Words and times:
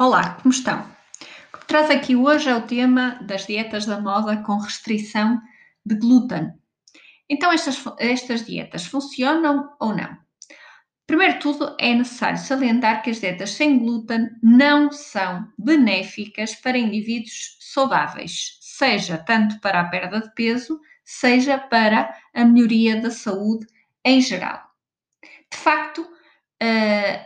Olá, 0.00 0.34
como 0.40 0.54
estão? 0.54 0.88
O 1.52 1.58
que 1.58 1.66
traz 1.66 1.90
aqui 1.90 2.14
hoje 2.14 2.48
é 2.48 2.54
o 2.54 2.62
tema 2.62 3.18
das 3.20 3.46
dietas 3.46 3.84
da 3.84 4.00
moda 4.00 4.36
com 4.44 4.56
restrição 4.56 5.42
de 5.84 5.96
glúten. 5.96 6.52
Então, 7.28 7.50
estas, 7.50 7.82
estas 7.98 8.46
dietas 8.46 8.86
funcionam 8.86 9.74
ou 9.80 9.96
não? 9.96 10.16
Primeiro 11.04 11.34
de 11.34 11.40
tudo, 11.40 11.74
é 11.80 11.92
necessário 11.96 12.38
salientar 12.38 13.02
que 13.02 13.10
as 13.10 13.18
dietas 13.18 13.50
sem 13.50 13.76
glúten 13.76 14.30
não 14.40 14.92
são 14.92 15.52
benéficas 15.58 16.54
para 16.54 16.78
indivíduos 16.78 17.56
saudáveis, 17.58 18.56
seja 18.60 19.18
tanto 19.18 19.58
para 19.60 19.80
a 19.80 19.88
perda 19.88 20.20
de 20.20 20.32
peso, 20.32 20.80
seja 21.04 21.58
para 21.58 22.16
a 22.32 22.44
melhoria 22.44 23.00
da 23.00 23.10
saúde 23.10 23.66
em 24.04 24.20
geral. 24.20 24.62
De 25.50 25.58
facto, 25.58 26.08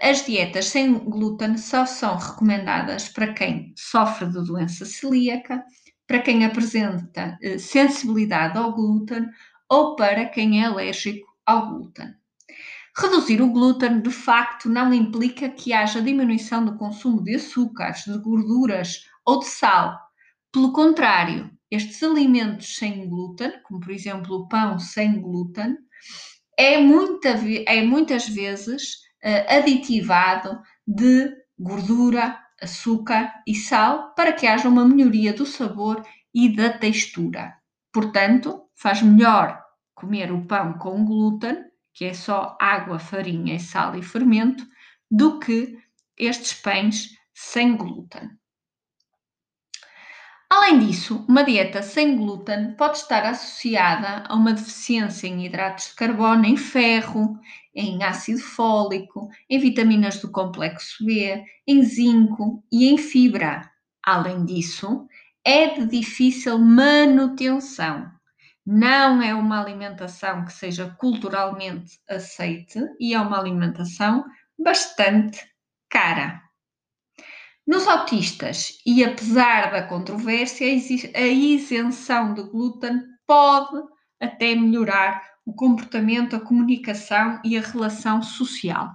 as 0.00 0.26
dietas 0.26 0.66
sem 0.66 0.92
glúten 0.92 1.56
só 1.56 1.86
são 1.86 2.16
recomendadas 2.16 3.08
para 3.08 3.32
quem 3.32 3.72
sofre 3.76 4.26
de 4.26 4.44
doença 4.44 4.84
celíaca, 4.84 5.64
para 6.06 6.20
quem 6.20 6.44
apresenta 6.44 7.38
uh, 7.42 7.58
sensibilidade 7.58 8.58
ao 8.58 8.74
glúten 8.74 9.26
ou 9.68 9.96
para 9.96 10.26
quem 10.26 10.62
é 10.62 10.66
alérgico 10.66 11.26
ao 11.46 11.70
glúten. 11.70 12.14
Reduzir 12.94 13.40
o 13.40 13.50
glúten, 13.50 14.02
de 14.02 14.10
facto, 14.10 14.68
não 14.68 14.92
implica 14.92 15.48
que 15.48 15.72
haja 15.72 16.02
diminuição 16.02 16.62
do 16.62 16.76
consumo 16.76 17.24
de 17.24 17.36
açúcares, 17.36 18.04
de 18.04 18.18
gorduras 18.18 19.06
ou 19.24 19.38
de 19.38 19.46
sal. 19.46 19.98
Pelo 20.52 20.74
contrário, 20.74 21.50
estes 21.70 22.02
alimentos 22.02 22.76
sem 22.76 23.08
glúten, 23.08 23.50
como 23.62 23.80
por 23.80 23.90
exemplo 23.90 24.36
o 24.36 24.48
pão 24.48 24.78
sem 24.78 25.18
glúten, 25.22 25.78
é, 26.58 26.78
muita, 26.78 27.30
é 27.66 27.82
muitas 27.82 28.28
vezes 28.28 28.98
aditivado 29.48 30.60
de 30.86 31.30
gordura, 31.58 32.38
açúcar 32.60 33.32
e 33.46 33.54
sal 33.54 34.14
para 34.14 34.32
que 34.32 34.46
haja 34.46 34.68
uma 34.68 34.84
melhoria 34.84 35.32
do 35.32 35.46
sabor 35.46 36.04
e 36.34 36.54
da 36.54 36.72
textura. 36.76 37.54
Portanto, 37.92 38.62
faz 38.74 39.02
melhor 39.02 39.62
comer 39.94 40.32
o 40.32 40.46
pão 40.46 40.74
com 40.78 41.04
glúten, 41.04 41.64
que 41.94 42.04
é 42.06 42.14
só 42.14 42.56
água, 42.60 42.98
farinha, 42.98 43.58
sal 43.58 43.96
e 43.96 44.02
fermento, 44.02 44.66
do 45.10 45.38
que 45.38 45.78
estes 46.16 46.54
pães 46.54 47.10
sem 47.34 47.76
glúten. 47.76 48.30
Além 50.54 50.80
disso, 50.80 51.24
uma 51.26 51.42
dieta 51.44 51.80
sem 51.80 52.14
glúten 52.14 52.74
pode 52.74 52.98
estar 52.98 53.24
associada 53.24 54.22
a 54.28 54.34
uma 54.34 54.52
deficiência 54.52 55.26
em 55.26 55.46
hidratos 55.46 55.88
de 55.88 55.94
carbono, 55.94 56.44
em 56.44 56.58
ferro, 56.58 57.40
em 57.74 58.02
ácido 58.02 58.42
fólico, 58.42 59.30
em 59.48 59.58
vitaminas 59.58 60.20
do 60.20 60.30
complexo 60.30 61.06
B, 61.06 61.42
em 61.66 61.82
zinco 61.82 62.62
e 62.70 62.86
em 62.86 62.98
fibra. 62.98 63.70
Além 64.04 64.44
disso, 64.44 65.08
é 65.42 65.68
de 65.68 65.86
difícil 65.86 66.58
manutenção. 66.58 68.10
Não 68.66 69.22
é 69.22 69.34
uma 69.34 69.58
alimentação 69.58 70.44
que 70.44 70.52
seja 70.52 70.94
culturalmente 70.98 71.98
aceite 72.06 72.78
e 73.00 73.14
é 73.14 73.18
uma 73.18 73.40
alimentação 73.40 74.22
bastante 74.58 75.40
cara. 75.88 76.42
Nos 77.66 77.86
autistas, 77.86 78.78
e 78.84 79.04
apesar 79.04 79.70
da 79.70 79.82
controvérsia, 79.82 80.66
a 80.66 81.20
isenção 81.20 82.34
de 82.34 82.42
glúten 82.42 83.00
pode 83.26 83.82
até 84.20 84.54
melhorar 84.54 85.22
o 85.46 85.52
comportamento, 85.52 86.34
a 86.34 86.40
comunicação 86.40 87.40
e 87.44 87.56
a 87.56 87.60
relação 87.60 88.22
social. 88.22 88.90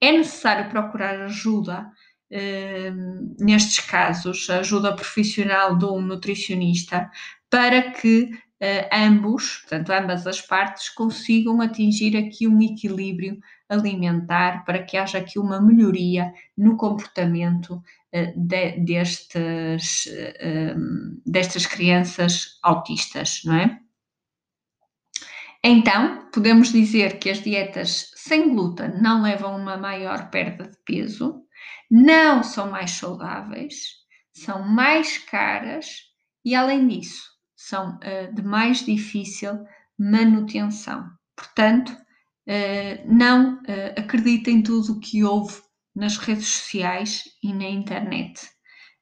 É 0.00 0.12
necessário 0.12 0.70
procurar 0.70 1.20
ajuda 1.22 1.90
eh, 2.30 2.90
nestes 3.38 3.80
casos, 3.80 4.48
ajuda 4.48 4.96
profissional 4.96 5.76
de 5.76 5.84
um 5.84 6.00
nutricionista, 6.00 7.10
para 7.50 7.90
que 7.90 8.30
ambos, 8.92 9.58
portanto, 9.58 9.90
ambas 9.90 10.26
as 10.26 10.40
partes, 10.40 10.90
consigam 10.90 11.60
atingir 11.60 12.16
aqui 12.16 12.46
um 12.46 12.60
equilíbrio 12.60 13.40
alimentar 13.70 14.64
para 14.64 14.82
que 14.82 14.96
haja 14.96 15.18
aqui 15.18 15.38
uma 15.38 15.60
melhoria 15.60 16.32
no 16.56 16.76
comportamento 16.76 17.82
uh, 18.12 18.32
de, 18.36 18.72
destes, 18.80 20.06
uh, 20.06 21.20
destas 21.24 21.66
crianças 21.66 22.58
autistas, 22.62 23.42
não 23.44 23.54
é? 23.54 23.80
Então, 25.62 26.30
podemos 26.32 26.72
dizer 26.72 27.18
que 27.18 27.28
as 27.28 27.42
dietas 27.42 28.12
sem 28.16 28.54
glúten 28.54 29.00
não 29.00 29.22
levam 29.22 29.52
a 29.52 29.56
uma 29.56 29.76
maior 29.76 30.30
perda 30.30 30.64
de 30.64 30.76
peso, 30.86 31.42
não 31.90 32.42
são 32.42 32.70
mais 32.70 32.92
saudáveis, 32.92 34.00
são 34.32 34.66
mais 34.66 35.18
caras 35.18 36.04
e, 36.42 36.54
além 36.54 36.88
disso, 36.88 37.28
são 37.60 37.96
uh, 37.96 38.34
de 38.34 38.42
mais 38.42 38.84
difícil 38.86 39.66
manutenção. 39.98 41.10
Portanto, 41.36 41.90
uh, 41.90 43.14
não 43.14 43.56
uh, 43.56 43.98
acreditem 43.98 44.62
tudo 44.62 44.94
o 44.94 45.00
que 45.00 45.22
houve 45.22 45.60
nas 45.94 46.16
redes 46.16 46.48
sociais 46.48 47.24
e 47.42 47.52
na 47.52 47.68
internet. 47.68 48.48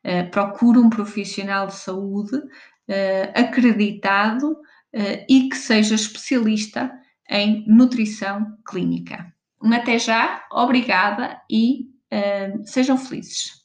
Uh, 0.05 0.29
procure 0.33 0.79
um 0.79 0.91
profissional 0.91 1.69
de 1.69 1.75
saúde 1.75 2.37
acreditado 3.35 4.57
e 5.29 5.51
que 5.51 5.57
seja 5.57 5.95
especialista 5.95 6.91
em 7.29 7.63
nutrição 7.69 8.57
clínica. 8.67 9.31
Um 9.63 9.75
até 9.75 9.99
já, 9.99 10.43
obrigada 10.51 11.39
e 11.51 11.91
sejam 12.65 12.97
felizes. 12.97 13.58